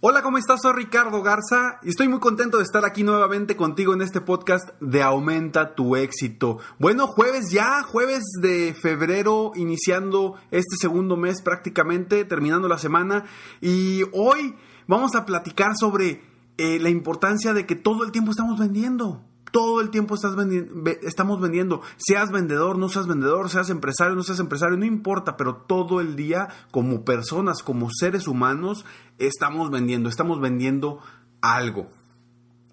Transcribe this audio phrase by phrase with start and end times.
[0.00, 0.60] Hola, ¿cómo estás?
[0.60, 4.68] Soy Ricardo Garza y estoy muy contento de estar aquí nuevamente contigo en este podcast
[4.78, 6.58] de Aumenta tu éxito.
[6.78, 13.24] Bueno, jueves ya, jueves de febrero, iniciando este segundo mes prácticamente, terminando la semana
[13.62, 14.54] y hoy
[14.86, 16.20] vamos a platicar sobre
[16.58, 19.24] eh, la importancia de que todo el tiempo estamos vendiendo
[19.56, 24.76] todo el tiempo estamos vendiendo, seas vendedor, no seas vendedor, seas empresario, no seas empresario,
[24.76, 28.84] no importa, pero todo el día como personas, como seres humanos,
[29.16, 31.00] estamos vendiendo, estamos vendiendo
[31.40, 31.88] algo.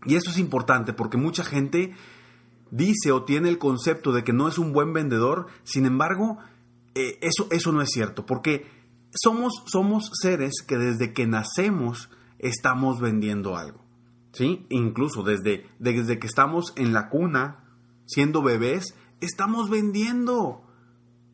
[0.03, 1.95] Y eso es importante porque mucha gente
[2.69, 6.39] dice o tiene el concepto de que no es un buen vendedor, sin embargo,
[6.95, 8.67] eh, eso, eso no es cierto, porque
[9.15, 12.09] somos, somos seres que desde que nacemos
[12.39, 13.82] estamos vendiendo algo.
[14.33, 14.65] ¿Sí?
[14.69, 17.63] Incluso desde, desde que estamos en la cuna,
[18.05, 20.63] siendo bebés, estamos vendiendo.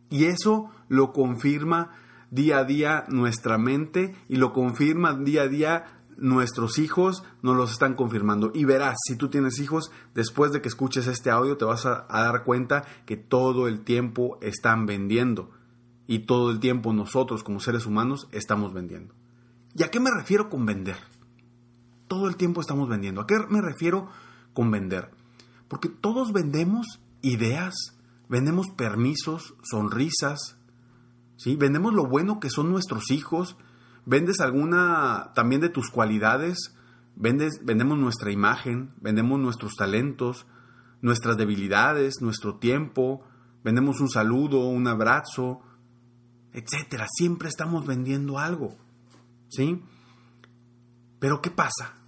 [0.09, 1.95] Y eso lo confirma
[2.29, 5.85] día a día nuestra mente y lo confirma día a día
[6.17, 8.51] nuestros hijos, nos los están confirmando.
[8.53, 12.05] Y verás, si tú tienes hijos, después de que escuches este audio te vas a,
[12.09, 15.51] a dar cuenta que todo el tiempo están vendiendo.
[16.07, 19.13] Y todo el tiempo nosotros como seres humanos estamos vendiendo.
[19.75, 20.97] ¿Y a qué me refiero con vender?
[22.09, 23.21] Todo el tiempo estamos vendiendo.
[23.21, 24.09] ¿A qué me refiero
[24.53, 25.11] con vender?
[25.69, 27.73] Porque todos vendemos ideas,
[28.27, 30.57] vendemos permisos, sonrisas,
[31.37, 31.55] ¿sí?
[31.55, 33.55] Vendemos lo bueno que son nuestros hijos,
[34.05, 36.75] vendes alguna también de tus cualidades,
[37.15, 40.47] vendes, vendemos nuestra imagen, vendemos nuestros talentos,
[41.01, 43.23] nuestras debilidades, nuestro tiempo,
[43.63, 45.61] vendemos un saludo, un abrazo,
[46.53, 47.05] etcétera.
[47.15, 48.75] Siempre estamos vendiendo algo,
[49.49, 49.83] ¿sí?
[51.19, 51.98] Pero ¿qué pasa?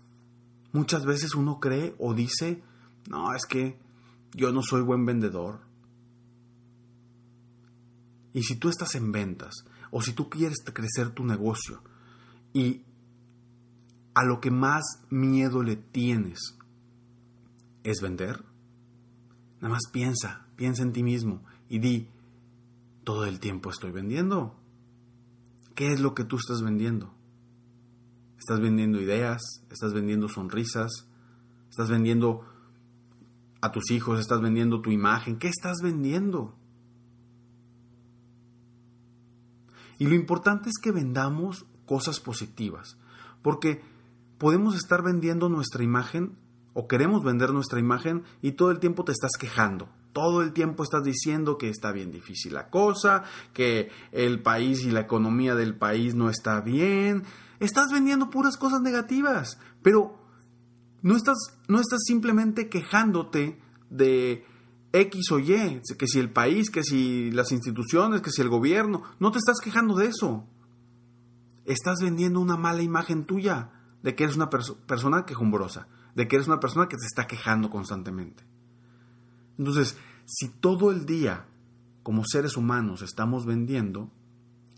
[0.74, 2.64] Muchas veces uno cree o dice,
[3.10, 3.78] no, es que
[4.34, 5.62] yo no soy buen vendedor.
[8.34, 11.82] Y si tú estás en ventas o si tú quieres crecer tu negocio
[12.54, 12.84] y
[14.14, 16.58] a lo que más miedo le tienes
[17.84, 18.44] es vender,
[19.60, 22.10] nada más piensa, piensa en ti mismo y di,
[23.04, 24.56] todo el tiempo estoy vendiendo.
[25.76, 27.14] ¿Qué es lo que tú estás vendiendo?
[28.42, 31.08] Estás vendiendo ideas, estás vendiendo sonrisas,
[31.70, 32.44] estás vendiendo
[33.62, 35.38] a tus hijos, estás vendiendo tu imagen.
[35.38, 36.56] ¿Qué estás vendiendo?
[40.00, 42.98] Y lo importante es que vendamos cosas positivas,
[43.44, 43.84] porque
[44.40, 46.36] podemos estar vendiendo nuestra imagen
[46.74, 49.88] o queremos vender nuestra imagen y todo el tiempo te estás quejando.
[50.14, 53.24] Todo el tiempo estás diciendo que está bien difícil la cosa,
[53.54, 57.24] que el país y la economía del país no está bien,
[57.62, 60.20] estás vendiendo puras cosas negativas, pero
[61.02, 64.46] no estás, no estás simplemente quejándote de
[64.94, 69.04] X o Y, que si el país, que si las instituciones, que si el gobierno,
[69.20, 70.48] no te estás quejando de eso.
[71.66, 73.72] Estás vendiendo una mala imagen tuya
[74.02, 77.70] de que eres una persona quejumbrosa, de que eres una persona que se está quejando
[77.70, 78.44] constantemente.
[79.60, 81.46] Entonces, si todo el día,
[82.02, 84.12] como seres humanos, estamos vendiendo,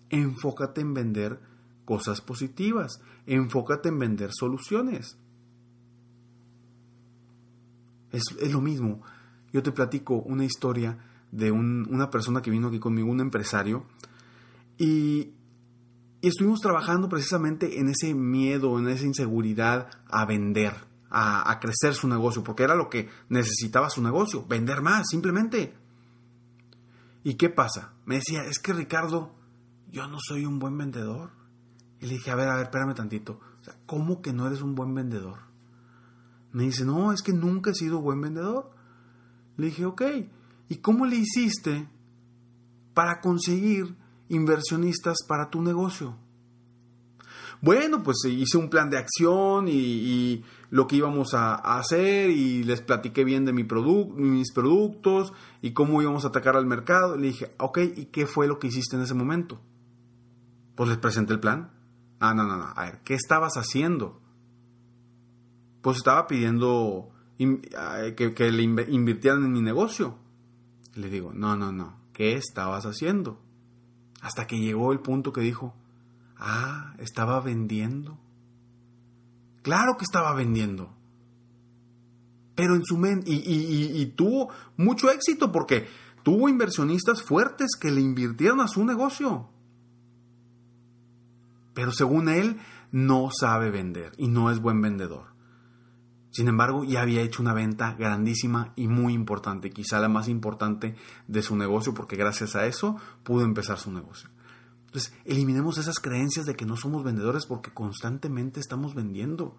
[0.09, 1.52] enfócate en vender
[1.85, 3.01] cosas positivas.
[3.25, 5.17] Enfócate en vender soluciones.
[8.11, 9.01] Es, lo mismo.
[9.51, 10.97] Yo te platico una historia
[11.31, 13.85] de una persona que vino aquí conmigo, un empresario,
[14.77, 15.33] y,
[16.21, 20.73] estuvimos trabajando precisamente en ese miedo, en esa inseguridad a vender,
[21.09, 25.73] a, a crecer su negocio, porque era lo que necesitaba su negocio, vender más, simplemente.
[27.23, 27.93] ¿y qué pasa?
[28.05, 29.33] Me decía, es que Ricardo,
[29.89, 31.31] yo no soy un buen vendedor.
[32.03, 33.39] Y le dije, a ver, a ver, espérame tantito.
[33.85, 35.37] ¿Cómo que no eres un buen vendedor?
[36.51, 38.71] Me dice, no, es que nunca he sido buen vendedor.
[39.55, 40.01] Le dije, ok,
[40.67, 41.87] ¿y cómo le hiciste
[42.93, 43.95] para conseguir
[44.27, 46.17] inversionistas para tu negocio?
[47.61, 52.81] Bueno, pues hice un plan de acción y, lo que íbamos a, hacer y les
[52.81, 53.65] platiqué bien de mi
[54.15, 57.15] mis productos y cómo íbamos a atacar al mercado.
[57.15, 59.61] Le dije, ok, ¿y qué fue lo que hiciste en ese momento?
[60.75, 61.71] Pues les presenté el plan.
[62.25, 62.71] Ah, no, no, no.
[62.73, 64.21] A ver, ¿qué estabas haciendo?
[65.81, 70.17] Pues estaba pidiendo que, le invirtieran en mi negocio.
[70.95, 71.97] le digo, no, no, no.
[72.13, 73.41] ¿Qué estabas haciendo?
[74.21, 75.75] Hasta que llegó el punto que dijo,
[76.37, 78.17] ah, estaba vendiendo.
[79.61, 80.93] Claro que estaba vendiendo.
[82.55, 84.47] Pero en su mente, y, y tuvo
[84.77, 85.87] mucho éxito porque
[86.23, 89.49] tuvo inversionistas fuertes que le invirtieron a su negocio
[91.73, 92.59] pero según él
[92.91, 95.33] no sabe vender y no es buen vendedor.
[96.33, 100.95] Sin embargo, ya había hecho una venta grandísima y muy importante, quizá la más importante
[101.27, 104.29] de su negocio, porque gracias a eso pudo empezar su negocio.
[104.85, 109.57] Entonces, eliminemos esas creencias de que no somos vendedores porque constantemente estamos vendiendo.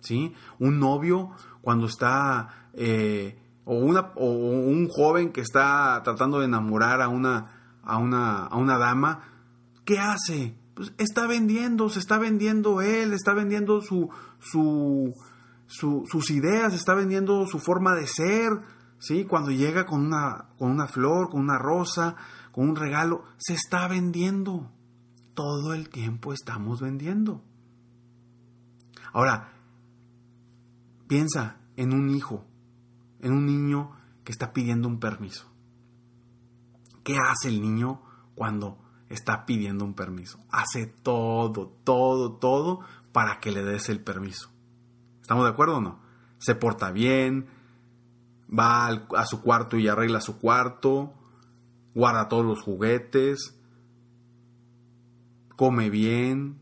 [0.00, 0.34] ¿Sí?
[0.58, 1.30] Un novio
[1.62, 7.98] cuando está, eh, o, o un joven que está tratando de enamorar a una, a
[7.98, 9.22] una, a una dama,
[9.84, 10.57] ¿qué hace?
[10.78, 15.12] Pues está vendiendo, se está vendiendo él, está vendiendo su, su,
[15.66, 18.52] sus ideas, está vendiendo su forma de ser,
[19.00, 19.24] ¿sí?
[19.24, 22.14] Cuando llega con una, con una flor, con una rosa,
[22.52, 24.70] con un regalo, se está vendiendo.
[25.34, 27.42] Todo el tiempo estamos vendiendo.
[29.12, 29.50] Ahora,
[31.08, 32.44] piensa en un hijo,
[33.20, 35.52] en un niño que está pidiendo un permiso.
[37.02, 38.00] ¿Qué hace el niño
[38.36, 40.38] cuando está pidiendo un permiso.
[40.50, 42.80] Hace todo, todo, todo
[43.12, 44.50] para que le des el permiso.
[45.20, 46.00] ¿Estamos de acuerdo o no?
[46.38, 47.46] Se porta bien,
[48.56, 51.14] va a su cuarto y arregla su cuarto,
[51.94, 53.58] guarda todos los juguetes,
[55.56, 56.58] come bien,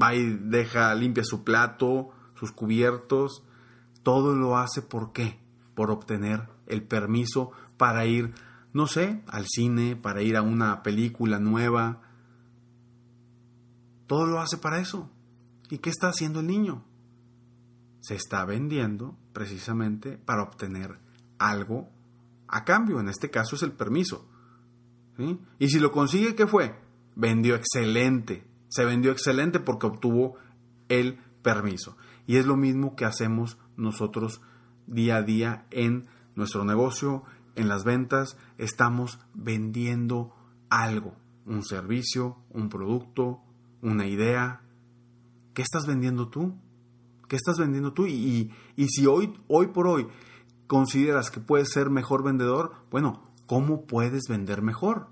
[0.00, 3.42] va y deja, limpia su plato, sus cubiertos.
[4.02, 5.40] Todo lo hace por qué?
[5.74, 8.32] Por obtener el permiso para ir
[8.76, 12.02] no sé, al cine, para ir a una película nueva.
[14.06, 15.10] Todo lo hace para eso.
[15.70, 16.84] ¿Y qué está haciendo el niño?
[18.00, 20.98] Se está vendiendo precisamente para obtener
[21.38, 21.88] algo
[22.48, 23.00] a cambio.
[23.00, 24.28] En este caso es el permiso.
[25.58, 26.78] Y si lo consigue, ¿qué fue?
[27.14, 28.46] Vendió excelente.
[28.68, 30.34] Se vendió excelente porque obtuvo
[30.90, 31.96] el permiso.
[32.26, 34.42] Y es lo mismo que hacemos nosotros
[34.86, 37.24] día a día en nuestro negocio,
[37.56, 40.34] en las ventas estamos vendiendo
[40.68, 43.40] algo, un servicio, un producto,
[43.82, 44.60] una idea.
[45.54, 46.54] ¿Qué estás vendiendo tú?
[47.28, 48.06] ¿Qué estás vendiendo tú?
[48.06, 48.52] Y,
[48.88, 50.06] si hoy, hoy por hoy
[50.66, 55.08] consideras que puedes ser mejor vendedor, bueno, ¿cómo puedes vender mejor?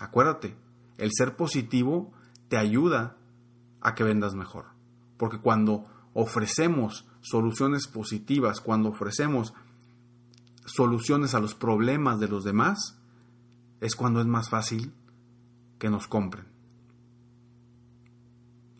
[0.00, 0.56] Acuérdate,
[0.98, 2.12] el ser positivo
[2.48, 3.16] te ayuda
[3.80, 4.66] a que vendas mejor.
[5.16, 9.54] Porque cuando ofrecemos soluciones positivas, cuando ofrecemos
[10.74, 12.98] soluciones a los problemas de los demás,
[13.80, 14.92] es cuando es más fácil
[15.78, 16.46] que nos compren.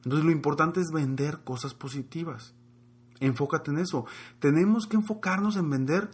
[0.05, 2.55] Entonces lo importante es vender cosas positivas.
[3.21, 4.07] Enfócate en eso.
[4.39, 6.11] Tenemos que enfocarnos en vender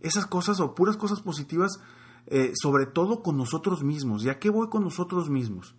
[0.00, 1.80] esas cosas o puras cosas positivas,
[2.26, 4.24] eh, sobre todo con nosotros mismos.
[4.24, 5.74] ¿Y a qué voy con nosotros mismos?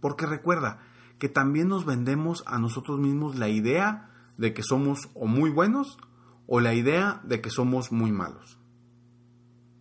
[0.00, 0.80] Porque recuerda
[1.18, 5.98] que también nos vendemos a nosotros mismos la idea de que somos o muy buenos
[6.46, 8.58] o la idea de que somos muy malos.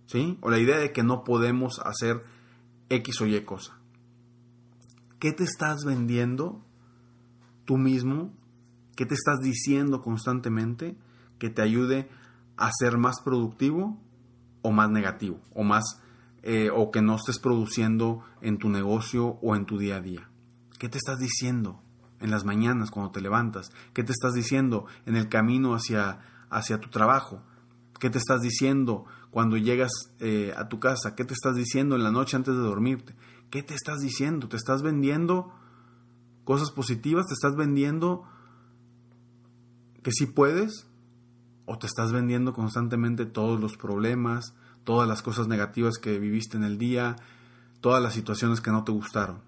[0.06, 0.38] ¿Sí?
[0.42, 2.24] O la idea de que no podemos hacer
[2.90, 3.78] X o Y cosa.
[5.20, 6.64] ¿Qué te estás vendiendo
[7.66, 8.34] tú mismo?
[8.96, 10.98] ¿Qué te estás diciendo constantemente
[11.40, 12.10] que te ayude
[12.58, 14.00] a ser más productivo
[14.62, 15.40] o más negativo?
[15.54, 16.02] O más
[16.48, 20.30] eh, o que no estés produciendo en tu negocio o en tu día a día.
[20.78, 21.82] ¿Qué te estás diciendo
[22.20, 23.72] en las mañanas cuando te levantas?
[23.94, 26.20] ¿Qué te estás diciendo en el camino hacia,
[26.52, 27.42] hacia tu trabajo?
[28.00, 31.16] ¿Qué te estás diciendo cuando llegas eh, a tu casa?
[31.16, 33.16] ¿Qué te estás diciendo en la noche antes de dormirte?
[33.50, 34.50] ¿Qué te estás diciendo?
[34.50, 35.54] ¿Te estás vendiendo
[36.44, 37.26] cosas positivas?
[37.28, 38.26] ¿Te estás vendiendo
[40.04, 40.88] que sí puedes?
[41.66, 46.64] ¿O te estás vendiendo constantemente todos los problemas, todas las cosas negativas que viviste en
[46.64, 47.16] el día,
[47.82, 49.40] todas las situaciones que no te gustaron?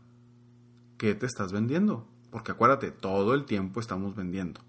[0.98, 2.08] ¿Qué te estás vendiendo?
[2.32, 4.62] Porque acuérdate, todo el tiempo estamos vendiendo.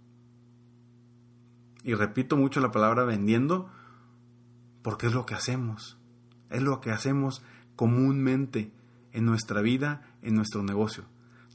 [1.84, 3.70] Y repito mucho la palabra vendiendo
[4.82, 5.98] porque es lo que hacemos.
[6.50, 7.42] Es lo que hacemos
[7.76, 8.72] comúnmente
[9.12, 11.04] en nuestra vida, en nuestro negocio.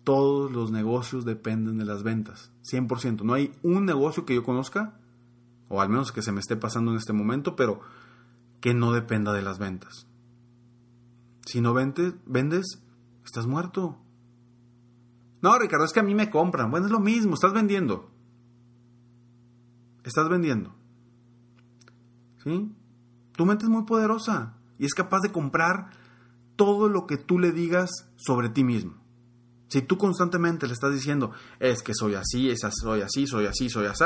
[0.04, 3.22] Todos los negocios dependen de las ventas, 100%.
[3.24, 5.00] No hay un negocio que yo conozca,
[5.70, 7.82] o al menos que se me esté pasando en este momento, pero
[8.60, 10.08] que no dependa de las ventas.
[11.46, 12.82] Si no vendes, vendes,
[13.26, 13.98] estás muerto.
[15.42, 16.72] No, Ricardo, es que a mí me compran.
[16.72, 18.13] Bueno, es lo mismo, estás vendiendo.
[20.04, 20.76] Estás vendiendo.
[22.44, 22.72] ¿Sí?
[23.36, 25.92] Tu mente es muy poderosa y es capaz de comprar
[26.56, 29.02] todo lo que tú le digas sobre ti mismo.
[29.70, 33.70] Si tú constantemente le estás diciendo, es que soy así, es soy así, soy así,
[33.70, 34.06] soy así,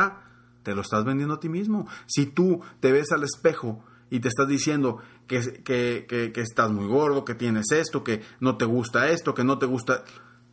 [0.63, 1.87] te lo estás vendiendo a ti mismo.
[2.05, 6.87] Si tú te ves al espejo y te estás diciendo que, que, que, estás muy
[6.87, 10.05] gordo, que tienes esto, que no te gusta esto, que no te gusta,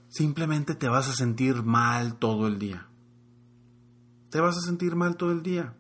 [0.09, 2.89] simplemente te vas a sentir mal todo el día.
[4.35, 5.77] Te vas a sentir mal todo el día.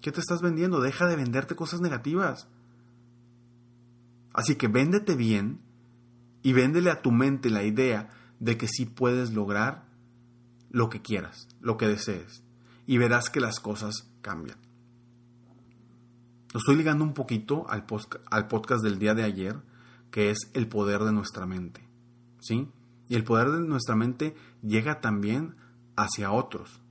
[0.00, 0.80] ¿Qué te estás vendiendo?
[0.80, 2.46] Deja de venderte cosas negativas.
[4.32, 5.60] Así que véndete bien
[6.44, 9.88] y véndele a tu mente la idea de que sí puedes lograr
[10.70, 12.44] lo que quieras, lo que desees.
[12.86, 14.58] Y verás que las cosas cambian.
[16.52, 17.86] Lo estoy ligando un poquito al,
[18.30, 19.56] al podcast del día de ayer,
[20.12, 21.88] que es el poder de nuestra mente.
[22.38, 22.70] ¿Sí?
[23.08, 25.56] Y el poder de nuestra mente llega también
[25.96, 26.83] hacia otros.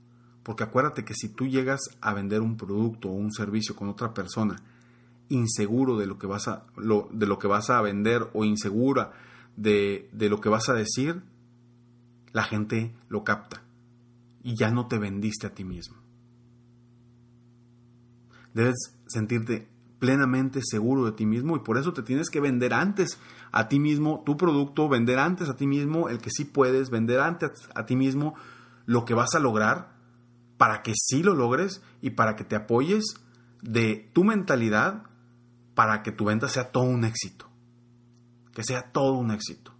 [0.44, 4.14] Porque acuérdate que si tú llegas a vender un producto o un servicio con otra
[4.14, 4.62] persona
[5.28, 9.12] inseguro de lo que vas a, lo, de lo que vas a vender o insegura
[9.56, 11.22] de, de lo que vas a decir,
[12.32, 13.62] la gente lo capta
[14.42, 15.96] y ya no te vendiste a ti mismo.
[18.52, 23.18] Debes sentirte plenamente seguro de ti mismo y por eso te tienes que vender antes
[23.50, 27.20] a ti mismo tu producto, vender antes a ti mismo el que sí puedes, vender
[27.20, 28.34] antes a ti mismo
[28.84, 29.93] lo que vas a lograr
[30.56, 33.04] para que sí lo logres y para que te apoyes
[33.62, 35.04] de tu mentalidad
[35.74, 37.48] para que tu venta sea todo un éxito.
[38.52, 39.72] Que sea todo un éxito.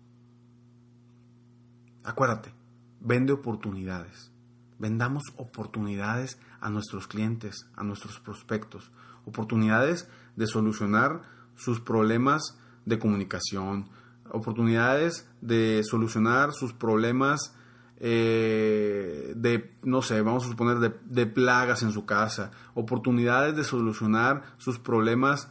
[2.02, 2.52] Acuérdate,
[3.00, 4.32] vende oportunidades.
[4.78, 8.90] Vendamos oportunidades a nuestros clientes, a nuestros prospectos.
[9.24, 11.22] Oportunidades de solucionar
[11.54, 13.88] sus problemas de comunicación.
[14.30, 17.54] Oportunidades de solucionar sus problemas
[17.98, 22.50] eh, de, no sé, vamos a suponer, de, de plagas en su casa.
[22.74, 25.50] Oportunidades de solucionar sus problemas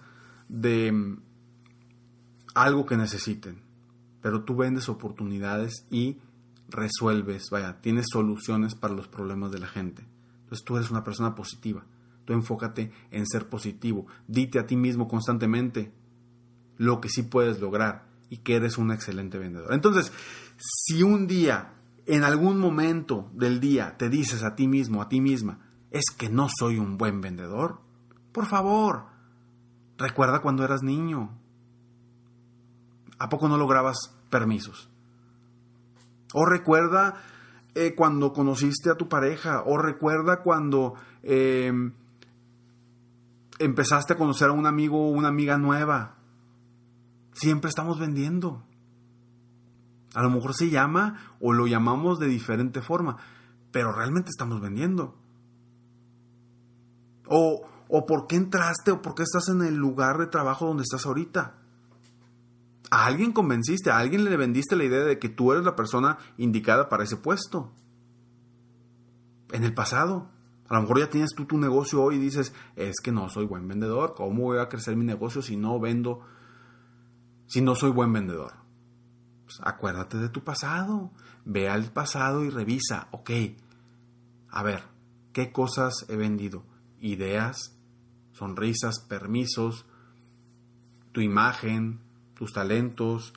[0.50, 1.22] de mm,
[2.56, 3.62] algo que necesiten,
[4.22, 6.20] pero tú vendes oportunidades y
[6.70, 10.06] resuelves, vaya, tienes soluciones para los problemas de la gente.
[10.44, 11.86] Entonces tú eres una persona positiva.
[12.26, 14.08] Tú enfócate en ser positivo.
[14.28, 15.92] Dite a ti mismo constantemente
[16.78, 19.74] lo que sí puedes lograr y que eres un excelente vendedor.
[19.74, 20.12] Entonces,
[20.58, 21.74] si un día,
[22.06, 25.60] en algún momento del día, te dices a ti mismo, a ti misma,
[25.92, 27.82] es que no soy un buen vendedor,
[28.32, 29.14] por favor,
[29.98, 31.30] Recuerda cuando eras niño.
[33.20, 34.90] ¿A poco no lograbas permisos?
[36.34, 37.22] O recuerda
[37.76, 39.64] eh, cuando conociste a tu pareja.
[39.66, 41.94] O recuerda cuando em,
[43.60, 46.16] empezaste a conocer a un amigo o una amiga nueva.
[47.34, 48.64] Siempre estamos vendiendo.
[50.14, 53.18] A lo mejor se llama o lo llamamos de diferente forma,
[53.72, 55.16] pero realmente estamos vendiendo.
[57.28, 60.84] O, o por qué entraste o por qué estás en el lugar de trabajo donde
[60.84, 61.56] estás ahorita.
[62.92, 66.20] A alguien convenciste, a alguien le vendiste la idea de que tú eres la persona
[66.38, 67.72] indicada para ese puesto.
[69.52, 70.30] En el pasado.
[70.70, 73.46] A lo mejor ya tienes tú tu negocio hoy y dices, es que no soy
[73.46, 74.14] buen vendedor.
[74.16, 76.22] ¿Cómo voy a crecer mi negocio si no vendo,
[77.48, 78.63] si no soy buen vendedor?
[79.64, 81.12] Acuérdate de tu pasado.
[81.46, 83.32] Ve al pasado y revisa, ok,
[84.50, 84.84] a ver,
[85.34, 86.64] ¿qué cosas he vendido?
[87.04, 87.76] ideas,
[88.32, 89.86] sonrisas, permisos,
[91.12, 92.00] tu imagen,
[92.34, 93.34] tus talentos,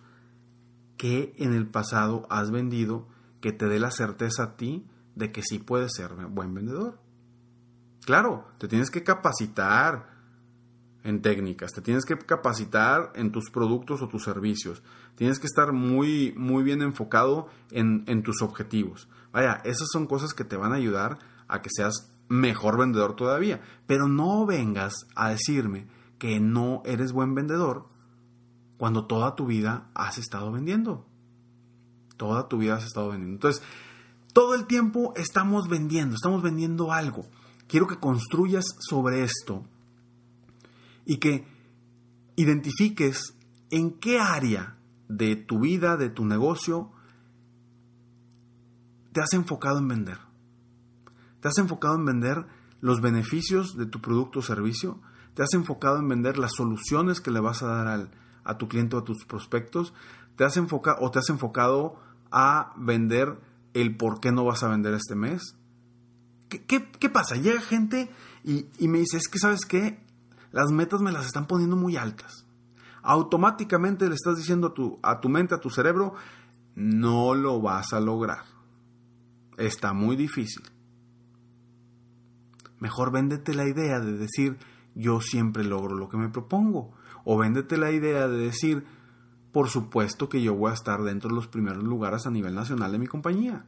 [0.97, 3.07] que en el pasado has vendido
[3.41, 7.01] que te dé la certeza a ti de que sí puedes ser buen vendedor.
[8.05, 10.16] Claro, te tienes que capacitar
[11.07, 14.83] en técnicas, te tienes que capacitar en tus productos o tus servicios,
[15.15, 19.09] tienes que estar muy, muy bien enfocado en, en tus objetivos.
[19.33, 23.61] Vaya, esas son cosas que te van a ayudar a que seas mejor vendedor todavía.
[23.87, 25.87] Pero no vengas a decirme
[26.19, 27.87] que no eres buen vendedor
[28.77, 31.07] cuando toda tu vida has estado vendiendo.
[32.17, 33.37] Toda tu vida has estado vendiendo.
[33.37, 33.63] Entonces,
[34.33, 37.27] todo el tiempo estamos vendiendo, estamos vendiendo algo.
[37.69, 39.65] Quiero que construyas sobre esto
[41.07, 41.47] y que
[42.35, 43.35] identifiques
[43.71, 44.77] en qué área
[45.09, 46.91] de tu vida, de tu negocio,
[49.13, 50.19] te has enfocado en vender.
[51.41, 52.47] ¿Te has enfocado en vender
[52.81, 55.01] los beneficios de tu producto o servicio?
[55.35, 58.11] ¿Te has enfocado en vender las soluciones que le vas a dar al,
[58.45, 59.95] a tu cliente o a tus prospectos?
[60.37, 63.39] ¿Te has enfocado o te has enfocado a vender
[63.75, 65.57] el por qué no vas a vender este mes?
[66.49, 67.37] ¿Qué, qué, pasa?
[67.37, 68.11] Llega gente
[68.45, 69.99] y, y, me dice, es que sabes qué,
[70.57, 72.47] las metas me las están poniendo muy altas.
[73.03, 76.15] Automáticamente le estás diciendo a tu, a tu mente, a tu cerebro,
[76.75, 78.47] no lo vas a lograr.
[79.59, 80.63] Está muy difícil.
[82.79, 84.57] Mejor véndete la idea de decir,
[84.95, 86.95] yo siempre logro lo que me propongo.
[87.27, 88.87] O véndete la idea de decir,
[89.53, 92.93] por supuesto que yo voy a estar dentro de los primeros lugares a nivel nacional
[92.93, 93.67] de mi compañía.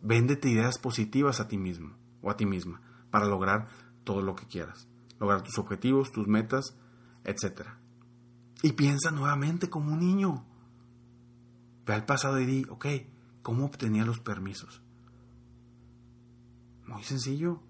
[0.00, 3.66] Véndete ideas positivas a ti mismo o a ti misma para lograr
[4.04, 4.86] todo lo que quieras.
[5.22, 6.76] Lograr tus objetivos, tus metas,
[7.24, 7.62] etc.
[8.62, 10.44] Y piensa nuevamente como un niño.
[11.86, 12.86] Ve al pasado y di, ok,
[13.40, 14.82] ¿cómo obtenía los permisos?
[16.86, 17.62] Muy sencillo.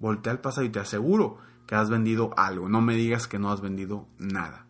[0.00, 2.70] Voltea al pasado y te aseguro que has vendido algo.
[2.70, 4.68] No me digas que no has vendido nada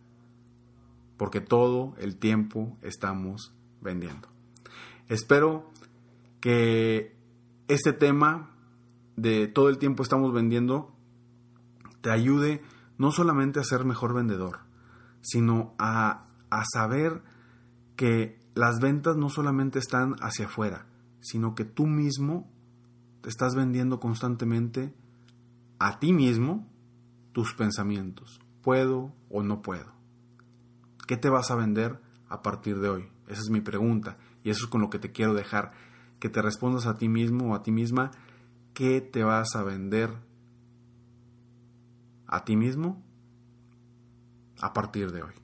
[1.19, 4.29] porque todo el tiempo estamos vendiendo.
[5.09, 5.69] Espero
[6.41, 7.15] que
[7.67, 8.55] este tema
[9.17, 10.95] de todo el tiempo estamos vendiendo
[12.09, 12.63] te ayude
[12.97, 14.61] no solamente a ser mejor vendedor,
[15.21, 17.23] sino a, a saber
[17.97, 20.87] que las ventas no solamente están hacia afuera,
[21.21, 22.51] sino que tú mismo
[23.21, 24.95] te estás vendiendo constantemente
[25.79, 26.67] a ti mismo
[27.33, 28.41] tus pensamientos.
[28.63, 29.93] ¿Puedo o no puedo?
[31.07, 32.01] ¿Qué te vas a vender
[32.31, 33.09] a partir de hoy?
[33.27, 35.73] Esa es mi pregunta y eso es con lo que te quiero dejar.
[36.21, 38.13] Que te respondas a ti mismo o a ti misma.
[38.73, 40.27] ¿Qué te vas a vender
[42.29, 43.03] a ti mismo
[44.61, 45.35] a partir de hoy?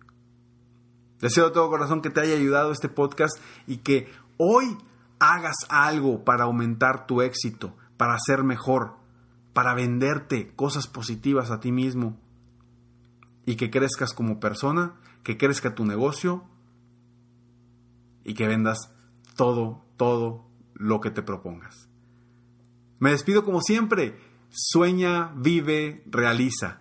[1.21, 3.37] Deseo de todo corazón que te haya ayudado este podcast
[3.67, 4.77] y que hoy
[5.19, 8.97] hagas algo para aumentar tu éxito, para ser mejor,
[9.53, 12.19] para venderte cosas positivas a ti mismo
[13.47, 16.45] y que crezcas como persona que crezca tu negocio
[18.25, 18.93] y que vendas
[19.37, 21.89] todo, todo lo que te propongas.
[22.99, 24.19] Me despido como siempre.
[24.51, 26.81] Sueña, vive, realiza.